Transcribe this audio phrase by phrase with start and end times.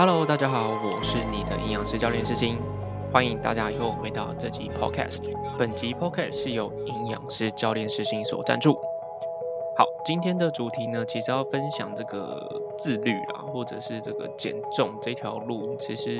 [0.00, 2.56] Hello，大家好，我是你的营养师教练师星，
[3.12, 5.30] 欢迎大家又回到这集 Podcast。
[5.58, 8.72] 本集 Podcast 是由营养师教练师星所赞助。
[9.76, 16.18] 好，今天的主题呢，其实要分享这个自律啦，或者是这个减重这条路，其实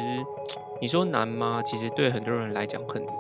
[0.79, 1.63] 你说难吗？
[1.65, 3.15] 其实对很多人来讲很难。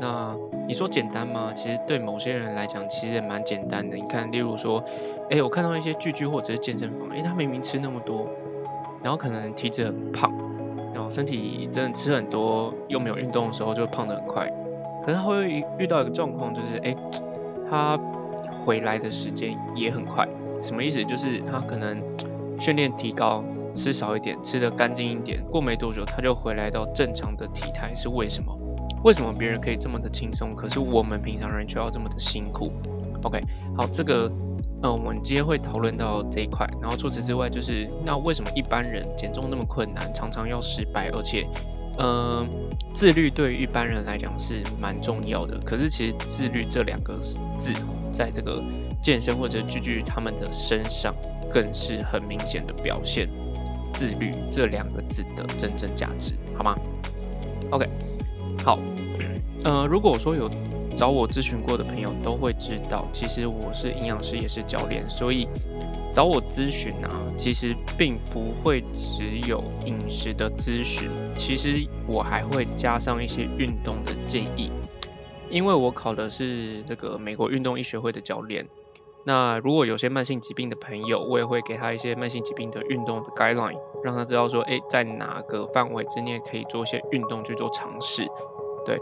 [0.00, 0.34] 那
[0.66, 1.52] 你说简单吗？
[1.54, 3.98] 其实对某些人来讲，其实也蛮简单的。
[3.98, 4.82] 你看，例如说，
[5.28, 8.26] 哎，我看到一些聚聚或者是健身房，哎，他明明吃那么多。
[9.02, 10.32] 然后可能体质很胖，
[10.94, 14.50] 然后身体真的吃很多又没有运动的时候就胖得很快。
[15.04, 16.94] 可是他会遇到一个状况，就是哎，
[17.68, 17.98] 他
[18.58, 20.28] 回来的时间也很快。
[20.60, 21.04] 什么意思？
[21.04, 22.02] 就是他可能
[22.58, 23.44] 训练提高，
[23.74, 27.94] 吃少一点，吃得干净一点，过没多久他就回来到正常的体态。
[27.94, 28.52] 是为什么？
[29.04, 32.72] 为什么别人可以这么的轻松，可是我们平常人却要这么的辛苦
[33.22, 33.40] ？OK，
[33.76, 34.30] 好，这个。
[34.80, 41.48] 呃，我们今天会讨论到这一块，然后除此之外，就是那为什么一般人减重那么困难，常常要失败，而且，
[41.98, 42.48] 嗯，
[42.94, 45.58] 自律对于一般人来讲是蛮重要的。
[45.64, 47.18] 可是其实自律这两个
[47.58, 47.72] 字，
[48.12, 48.62] 在这个
[49.02, 51.12] 健身或者聚聚他们的身上，
[51.50, 53.28] 更是很明显的表现
[53.92, 56.78] 自律这两个字的真正价值，好吗
[57.70, 57.88] ？OK，
[58.64, 58.78] 好，
[59.64, 60.48] 呃，如果说有。
[60.98, 65.46] 找我咨询过的朋友都会知道，其实我是营养师也是教练，所以
[66.12, 74.72] 找我咨询啊，其实并不会只有饮食的咨询，其实我还会加上一些运动的建议，
[75.48, 78.66] 因为我考的是这个美国运动医学会的教练。
[79.24, 88.26] 那如果有些慢性疾病的朋友，我也会给他一些慢性疾病的运动的 guideline，让他知道说，诶，在哪个范围之内可以做一些运动去做尝试，
[88.84, 88.98] 对，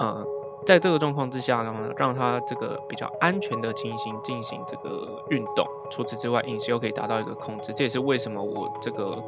[0.00, 0.37] 嗯。
[0.66, 5.66] 在这个状况之下呢，让他这个比较安全的情形进行这个运动。
[5.90, 7.72] 除此之外，饮食又可以达到一个控制。
[7.74, 9.22] 这也是为什么我这个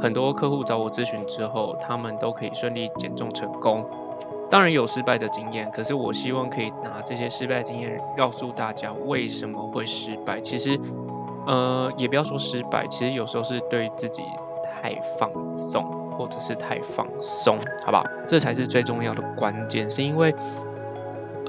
[0.00, 3.88] 很多客户找我咨询之后，他们都可以顺利减重成功。
[4.50, 10.40] 当然有失败的经验，可是我希望可以拿这些失败经验告诉大家为什么会失败。
[10.40, 10.78] 其实，
[11.46, 14.22] 呃，也不要说失败，其实有时候是对自己
[14.62, 18.04] 太放纵，或者是太放松，好不好？
[18.28, 20.34] 这才是最重要的关键，是因为。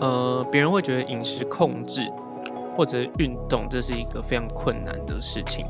[0.02, 2.12] 呃，别人会觉得饮食控制
[2.76, 5.66] 或者运动这是一个非常困难的事情，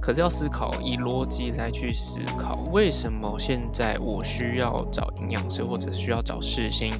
[0.00, 6.92] 可是要思考以逻辑来去思考，为什么现在我需要找营养师或者需要找世星，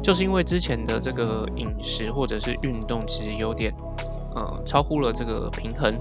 [0.00, 3.74] 就是因为之前的这个饮食或者是运动其实有点
[4.36, 5.92] 呃超乎了这个平衡，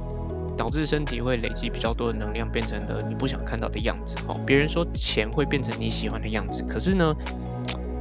[0.57, 4.15] 导致身体会累积比较多的能量，变成了你不想看到的样子。
[4.27, 7.15] 哦，别人说钱会变成你喜欢的样子，可是呢？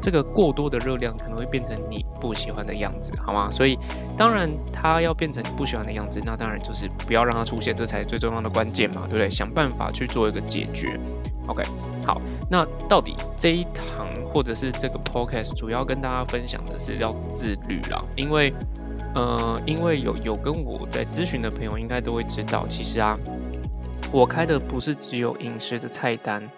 [0.03, 3.51] 这个过多的热量可能会变成你不喜欢的样子，好吗？
[3.51, 3.79] 所以
[4.19, 9.31] 当然它要变成你不喜欢的样子，那当然就是不要让它出现，这才是最重要的关键嘛，对不对？
[9.31, 11.01] 想办法去做一个解决。
[11.47, 11.63] OK，
[12.07, 12.21] 好，
[12.51, 18.53] 那到底这一堂或者是这个 Podcast 主要跟大家分享的是要自律啦，因为
[19.15, 23.19] 呃，因为有有跟我在咨询的朋友应该都会知道，其实啊，
[24.13, 26.51] 我开的不是只有饮食的菜单。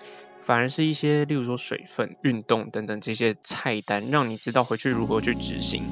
[0.43, 5.83] 反而是一些，例如说水分、运动等等这些菜单，让你知道回去如何去执行。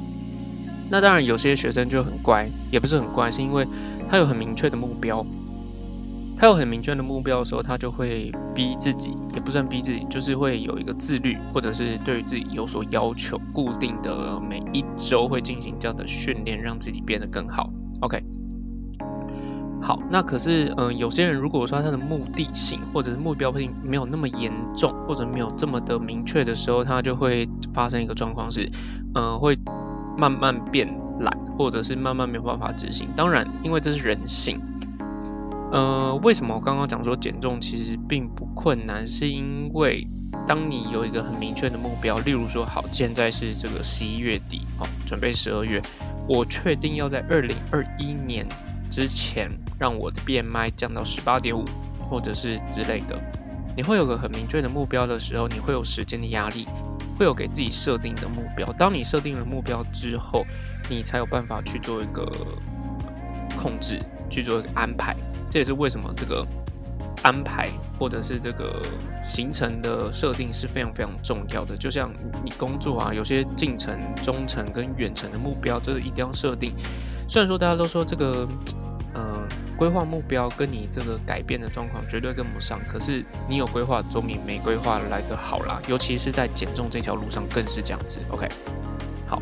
[0.89, 3.67] 那当然，有些学生就很乖，也不是很乖，是因为
[4.09, 5.27] 他有很明确的目标。
[6.37, 17.71] 他有很明确的目标的时候，他就会逼自己，也不算逼自己，就是会有一个自律，或者是对于自己有所要求，固定的每一周会进行这样的训练，让自己变得更好。
[18.01, 18.23] OK。
[19.81, 28.71] 好，那可是，嗯，有些人如果说他的目的性或者是目标性没有那么严重，或者没有这么的明确的时候，他就会发生一个状况是，
[29.15, 29.59] 嗯，会
[30.17, 30.89] 慢慢变
[31.21, 33.11] 懒，或者是慢慢没有办法执行。
[33.15, 34.61] 当然，因为这是人性。
[35.75, 39.09] 呃，为什么我刚刚讲说减重其实并不困难？
[39.09, 40.07] 是因为
[40.47, 45.83] 当你有一个很明确的目标，例如说，好，现在是这个十一月底，哦，准备十二月，
[46.29, 48.47] 我确定要在二零二一年。
[48.89, 51.65] 之前让我的 BMI 降到十八点五，
[51.99, 53.21] 或者是之类的，
[53.77, 56.69] 你会有个很明确的目标的时候，你会有时间的压力，
[57.19, 58.65] 会有给自己设定的目标。
[58.79, 60.47] 当你设定了目标之后，
[60.89, 62.31] 你才有办法去做一个
[63.61, 63.99] 控制，
[64.31, 65.17] 去做一个安排。
[65.55, 66.45] 这也是为什么这个
[67.23, 68.83] 安排或者是这个
[69.25, 71.77] 行程的设定是非常非常重要的。
[71.77, 72.13] 就像
[72.43, 76.73] 你工作啊，有些近程、中程跟远程的目标，这个一定要设定。
[77.29, 78.49] 虽然说大家都说这个。
[79.17, 79.47] 嗯，
[79.77, 88.19] 规划目标跟你这个改变的状况绝对跟不上，可是你有规划总比没规划来得好啦，尤其是在减重这条路上更是这样子。
[88.31, 88.49] OK，
[89.25, 89.41] 好，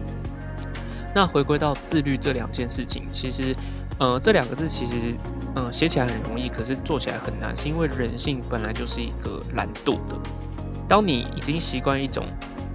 [1.15, 3.57] 那回归到自律这两件事情，其实，
[3.99, 5.15] 呃，这两个字其实
[5.55, 10.17] 嗯，写起来很容易，可是做起来很难，是因为人性本来就是一个懒惰的。
[10.89, 12.25] 当你已经习惯一种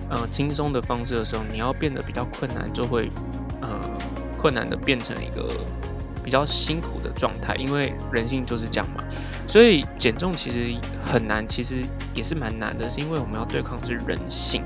[0.10, 3.10] 呃轻松的方式的时候，你要变得比较困难，就会
[3.62, 3.80] 呃
[4.38, 5.48] 困难的变成一个
[6.24, 9.04] 比较辛苦的状态，因为人性就是这样嘛。
[9.48, 11.78] 所以减重其实很难，其实
[12.14, 14.62] 也是蛮难的，是因为我们要对抗是人性。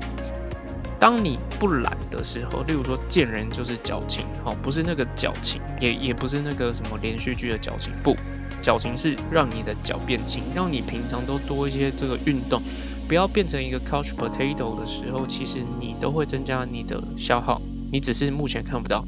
[1.02, 8.14] 当你不懒的时候，例如说见人就是矫情，好，不是那个矫情，也也不是那个什么连续剧的矫情，不，
[8.62, 12.62] 矫情是让你的脚变轻，让你平常都多一些这个运动，
[13.08, 17.60] 不要变成一个 couch potato 的时候，其实你都会增加你的消耗，
[17.90, 19.04] 你只是目前看不到，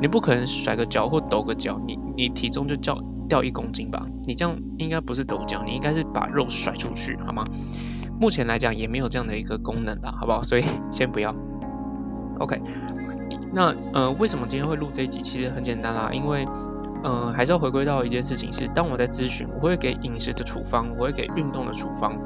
[0.00, 4.04] 你不可能甩个脚或抖个脚，你你体重就掉掉一公斤吧？
[4.24, 7.44] 你这样应该不是抖脚，你应该是把肉甩出去，好吗？
[8.18, 10.42] 目前来讲也没有这样的一个功能啦，好不好？
[10.42, 11.34] 所以 先不要。
[12.38, 12.60] OK，
[13.54, 15.20] 那呃，为什么今天会录这一集？
[15.22, 16.46] 其实很简单啦，因为
[17.02, 22.18] 呃，还是要回归到一件事情，是当我在咨询，我会给饮食的处方，我会给运动的处方，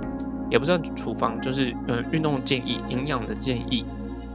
[0.50, 3.84] 也不算处方，就是呃运动建议、营养的建议。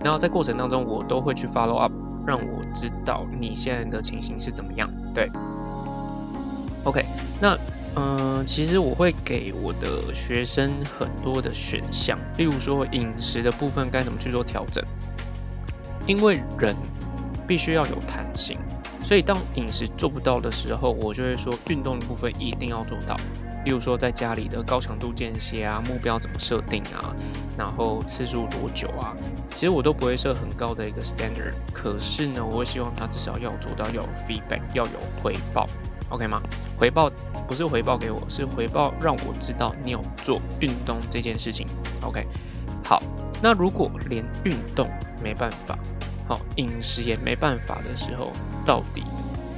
[0.03, 1.91] 然后在过程当中，我都会去 follow up，
[2.25, 4.89] 让我知道你现在的情形是怎么样。
[5.13, 5.31] 对
[6.83, 7.03] ，OK，
[7.41, 7.57] 那。
[7.97, 10.69] 嗯，其实我会给我的学生
[10.99, 14.83] 很多的选项，例如说饮食的部分该怎么去做调整，
[16.05, 16.75] 因为人
[17.47, 18.59] 必须要有弹性，
[19.01, 23.15] 所以当饮食做不到的时候，我就会说运动的部分一定要做到，
[23.63, 27.15] 例如说在家里的高强度间歇啊，目标怎么设定啊，
[27.57, 29.15] 然后次数多久啊，
[29.51, 35.65] 其实我都不会设很高的一个 standard，可是呢，我会希望他至少要做到要有 feedback，要有回报。
[36.09, 36.41] OK 吗？
[36.77, 37.09] 回报
[37.47, 41.65] 不是回报给我，是回报让我知道你有做运动这件事情。
[42.01, 42.25] OK，
[42.85, 43.01] 好，
[43.41, 44.89] 那如果连运动
[45.23, 45.77] 没办法，
[46.27, 48.31] 好饮食也没办法的时候，
[48.65, 49.03] 到底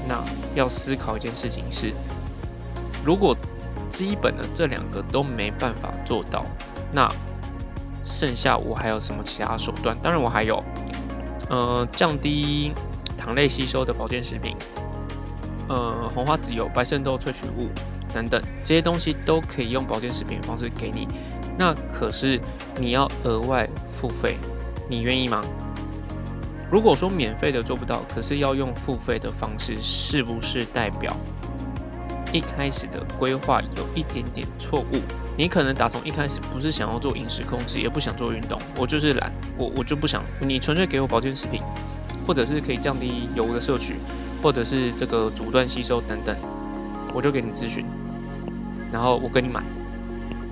[0.08, 0.24] 那
[0.56, 1.94] 要思考一件事情是：
[3.04, 3.36] 如果
[3.90, 6.44] 基本的这两个都没办法做到，
[6.92, 7.10] 那
[8.04, 9.98] 剩下我还有什么其他手段？
[10.02, 10.64] 当然我还有，
[11.50, 12.72] 呃，降低
[13.18, 14.56] 糖类吸收的保健食品。
[15.68, 17.68] 呃，红花籽油、白肾豆萃取物
[18.14, 21.08] 等等这些东西都可以用保健食品的方式给你，
[21.58, 22.40] 那可是
[22.80, 24.38] 你要额外付费，
[24.90, 25.42] 你愿意吗？
[26.72, 31.16] 如果说免费的做不到，可是要用付费的方式，是不是代表
[32.34, 35.00] 一开始的规划有一点点错误？
[35.38, 41.62] 你可能打从一开始不是想要做饮食控制，也不想做运动，我就是懒，我我就不想，你纯粹给我保健食品，
[42.26, 43.96] 或者是可以降低油的摄取。
[44.42, 46.36] 或者是这个阻断吸收等等，
[47.14, 47.86] 我就给你咨询，
[48.92, 49.64] 然后我跟你买。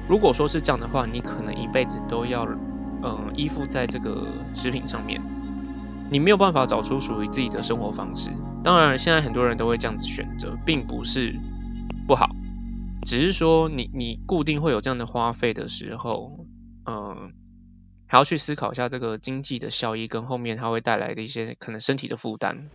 [0.07, 2.45] 如果说是这样的话，你可能一辈子都要，
[3.03, 5.21] 嗯，依附在这个食品上面，
[6.11, 8.29] 你没有办法找出属于自己的生活方式。
[8.63, 11.35] 当然，现在很多人都会这样子选择，并不是
[12.07, 12.29] 不好，
[13.05, 16.45] 只是说你你固定会有这样的花费的时候，
[16.85, 17.33] 嗯，
[18.07, 22.69] 还要去思考一下这个经济的效益跟后面它会带来的一些可能身体的负担。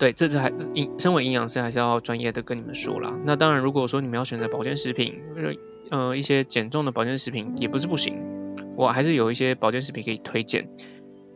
[0.00, 3.18] 对，这次还营身为营养师还是要专业的跟你们说啦。
[3.26, 5.20] 那当然，如果说你们要选择保健食品，
[5.90, 8.18] 呃，一些减重的保健食品也不是不行，
[8.76, 10.70] 我还是有一些保健食品可以推荐。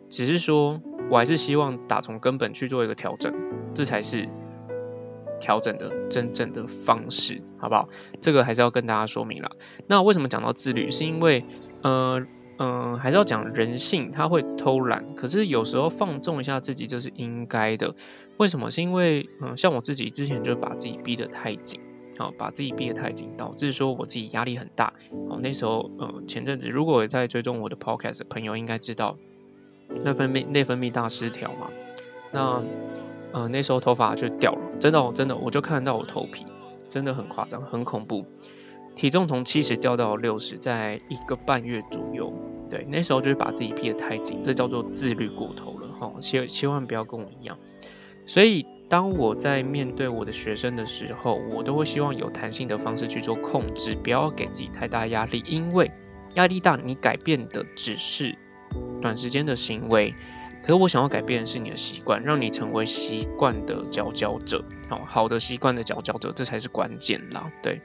[0.08, 0.80] 只是说
[1.10, 3.34] 我还是希望打从根本去做一个调整，
[3.74, 4.30] 这才是
[5.38, 7.90] 调整的真正的方式，好不好？
[8.22, 9.50] 这个还是要跟大家说明了。
[9.86, 10.90] 那为什么讲到自律？
[10.90, 11.44] 是因为
[11.82, 12.26] 呃。
[12.58, 17.94] 嗯，还是要讲人性，他会偷懒，可是有时候放纵一下自己，这是应该的。
[18.36, 18.70] 为什么？
[18.70, 21.80] 是因为嗯，像我自己之前就把自己逼得太紧，
[22.16, 24.92] 好，把自己逼得太紧，导致说我自己压力很大。
[25.28, 29.16] 哦，那时候呃，前阵子如果在追踪我的 podcast 的朋友应该知道，
[30.04, 31.70] 内分泌内分泌大失调嘛。
[32.32, 32.62] 那
[33.32, 36.46] 呃那时候头发就掉了，真的我真的，我就看到我头皮
[36.88, 38.26] 真的很夸张，很恐怖。
[38.94, 42.32] 体重从七十掉到六十，在一个半月左右。
[42.68, 46.12] 对，那时候就是把自己逼得太紧，这叫做自律过头了哈。
[46.20, 47.58] 千千万不要跟我一样。
[48.24, 55.42] 所以当我在面对我的学生的时候，我都会希望有弹性的方式去做控制，不要给自己太大压力。
[55.46, 55.90] 因为
[56.34, 58.38] 压力大，你改变的只是
[59.02, 60.14] 短时间的行为，
[60.62, 64.64] 可是我想要改变的是你的习惯，让你成为习惯的佼佼者。
[64.88, 67.52] 好，好的习惯的佼佼者，这才是关键啦。
[67.62, 67.82] 对。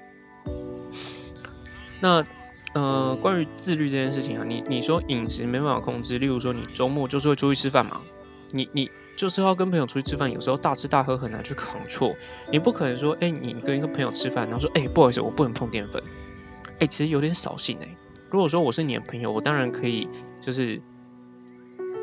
[1.99, 2.25] 那
[2.73, 8.01] 呃，关于自律这件事情啊，你你说饮食没办法控制，例如说你周末就是会出去吃饭嘛，
[8.51, 12.15] 你你就是要跟朋友出去吃饭，有时候大吃大喝很难去扛错，
[12.51, 16.03] 你不可能说，哎，你跟一个朋友吃饭，然后说，哎，不好意思，我不能碰淀粉，
[16.79, 17.97] 哎，其实有点扫兴哎。
[18.29, 20.07] 如果说我是你的朋友，我当然可以，
[20.39, 20.83] 就是，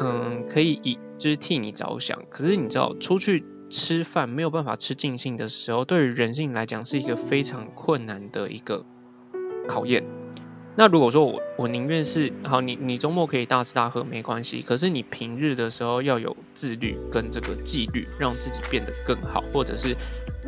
[0.01, 8.85] 嗯，可以以就是替你着想，可是你知道出去吃饭没有办法吃尽兴的时候，对于人性来讲是一个非常困难的一个
[9.67, 10.05] 考验。
[10.79, 19.97] 那如果说我我宁愿是好，你你周末可以大吃大喝没关系，可是你平日的时候要有自律跟这个纪律，让自己变得更好，或者是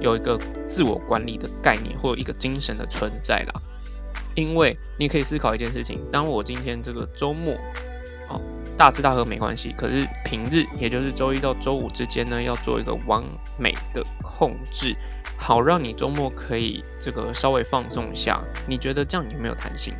[0.00, 3.62] 有一个自我管理的概念，或一个精神的存在啦。
[4.34, 7.54] 因为你可以思考一件事情，当我今天这个周末，
[8.28, 8.38] 好
[8.78, 13.22] 大吃大喝没关系，可是平日也就是周一到周五之间呢，要做一个完
[13.58, 14.96] 美的控制，
[15.36, 18.40] 好让你周末可以这个稍微放松一下。
[18.68, 19.92] 你觉得这样有没有弹性？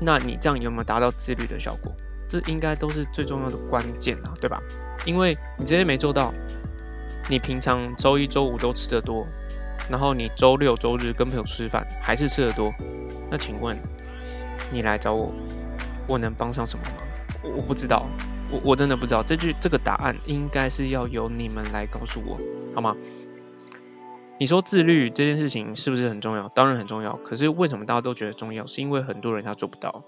[0.00, 1.94] 那你这样有没有达到自律的效果？
[2.28, 4.60] 这应该都是最重要的关键啊，对吧？
[5.04, 6.34] 因为你这些没做到，
[7.28, 9.24] 你平常周一周五都吃得多，
[9.88, 12.74] 然后你周六周日跟朋友吃饭还是吃得多，
[13.30, 13.78] 那请问
[14.72, 15.32] 你来找我，
[16.12, 17.56] 我能帮上什么忙？
[17.56, 18.06] 我不知道，
[18.50, 19.22] 我我真的不知道。
[19.22, 22.38] 这句这个答案应该是要由你们来告诉我，
[22.74, 22.94] 好吗？
[24.38, 26.48] 你说自律这件事情是不是很重要？
[26.50, 27.16] 当然很重要。
[27.24, 28.66] 可是为什么大家都觉得重要？
[28.66, 30.04] 是因为很多人他做不到。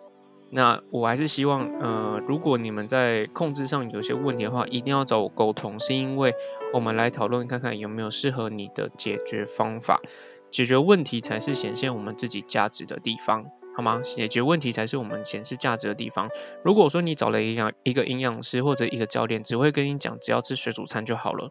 [0.51, 6.35] 那我还是希望，呃，如果你们在控制上有些问题的话，一定要找我沟通，是因为
[6.75, 10.01] 我们来讨论看看有没有适合你的解决方法。
[10.51, 14.01] 解决问题才是显现我们自己价值的地方，好吗？
[14.03, 16.29] 解决问题才是我们显示价值的地方。
[16.65, 21.51] 如果说你找了营养一个营养师或者一个教练，只会跟你讲只要吃水煮餐就好了，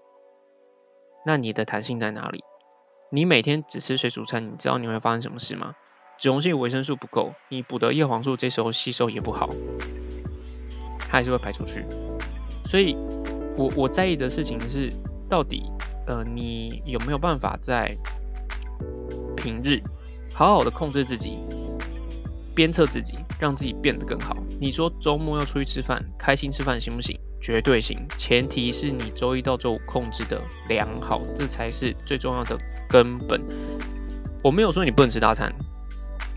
[1.26, 2.44] 那你的弹性在哪里？
[3.12, 5.74] 你每天只吃水煮餐，你知道你会发生什么事吗？
[6.18, 9.50] 脂溶性维生素不够，你补的叶黄素这时候吸收也不好，
[11.00, 11.86] 它还是会排出去。
[12.66, 12.96] 所以，
[13.58, 14.90] 我我在意的事情是，
[15.30, 15.64] 到底
[16.08, 17.92] 呃你有没有办法在
[19.36, 19.82] 平日
[20.34, 21.40] 好好的控制自己，
[22.56, 24.38] 鞭策自己，让自己变得更好？
[24.60, 27.20] 你说周末要出去吃饭，开心吃饭行不行？
[27.42, 32.58] 绝对行，前提是你周一到周五控制的良好，这才是最重要的。
[32.88, 33.42] 根本
[34.42, 35.54] 我没有说你不能吃大餐，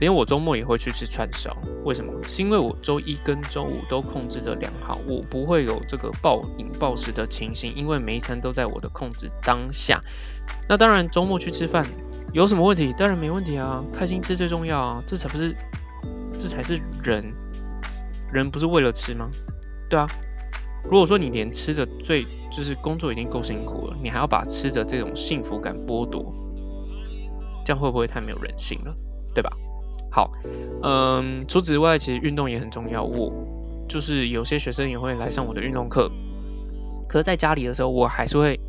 [0.01, 1.57] 连我周末也会去吃串烧。
[1.85, 2.13] 为什么？
[2.27, 10.03] 是因为我周一跟周五都控制的良好，我不会有这个暴饮暴食的情形，因为每一餐都在我的控制当下。
[10.69, 11.87] 那当然，周末去吃饭
[12.33, 12.93] 有什么问题？
[12.99, 15.55] 当然没问题啊，开心吃最重要啊，这才不是，
[16.33, 17.35] 这才是人，
[18.33, 19.29] 人不是为了吃吗？
[19.89, 20.07] 对啊。
[20.85, 26.33] 如果说你连吃的最就是工作已经够辛苦了，你还要把吃的这种幸福感剥夺。
[27.65, 28.95] 这样会不会太没有人性了，
[29.35, 29.51] 对吧？
[30.13, 30.31] 好，
[30.85, 33.03] 嗯，除此之外，其实运动也很重要。
[33.03, 33.33] 我
[33.89, 36.09] 就是有些学生也会来上我的运动课，
[37.09, 38.61] 可是在家里的时候，我还是会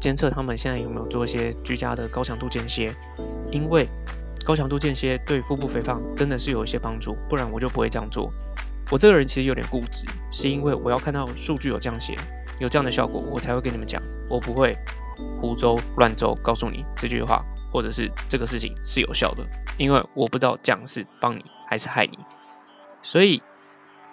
[0.00, 2.96] 监测他们现在有没有做一些居家的高强度间歇，
[3.50, 3.86] 因为
[4.44, 8.32] 高强度间歇对腹部肥胖真的是有一些帮助，不然我就不会这样做。
[8.90, 12.16] 我这个人其实有点固执，是因为我要看到数据有这样写，
[12.58, 14.76] 有这样的效果，我才会跟你们讲，我不会
[15.40, 17.44] 胡诌乱诌告诉你这句话。
[17.72, 19.46] 或者是这个事情是有效的，
[19.78, 22.18] 因为我不知道这样是帮你还是害你，
[23.00, 23.44] 所以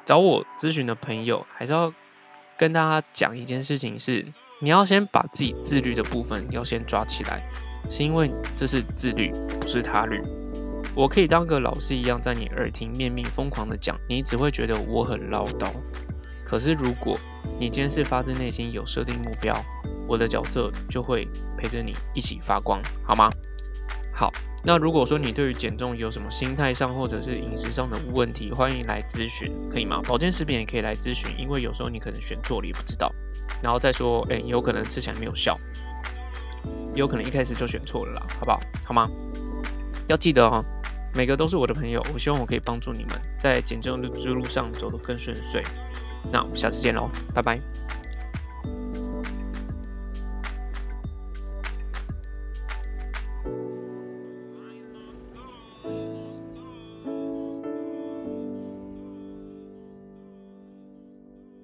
[0.05, 1.91] 找我咨询的朋友还是要
[2.55, 4.31] 跟大家讲一件事情是，
[4.62, 7.50] 你要先把自己自律的部分要先抓起来，
[7.89, 10.22] 是因为这是自律，不是他律。
[10.96, 15.70] 我可以当个老师一样在你耳听面命疯狂的讲，你只会觉得我很唠叨。
[16.44, 17.17] 可是如果
[17.60, 19.56] 你今天是发自内心有设定目标，
[20.08, 21.27] 我的角色就会
[21.58, 23.29] 陪着你一起发光，好吗？
[24.12, 30.01] 好，那如果说你对于减重有什么心态上或者是饮食上的问题，欢迎来咨询，可以吗？
[30.08, 33.13] 保健食品也可以来咨询，因为有时候你可能选错了也不知道。
[33.62, 35.60] 然后再说，哎，有可能吃起来没有效，
[36.95, 38.59] 有可能一开始就选错了啦，好不好？
[38.88, 39.09] 好吗？
[40.07, 40.63] 要记得哦，
[41.13, 45.63] 每个都是我的朋友，我希望我可以帮助你们在减重的之路上走得更顺遂。
[46.31, 47.59] 那我们下次见喽，拜拜。